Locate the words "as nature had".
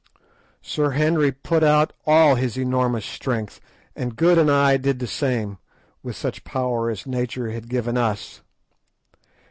6.89-7.69